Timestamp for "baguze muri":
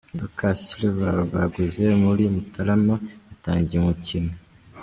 1.33-2.23